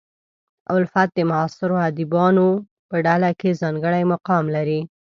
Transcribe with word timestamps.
الفت 0.75 1.09
د 1.17 1.19
معاصرو 1.29 1.77
ادیبانو 1.89 2.47
په 2.89 2.95
ډله 3.05 3.29
کې 3.39 3.59
ځانګړی 3.61 4.03
مقام 4.13 4.45
لري. 4.55 4.79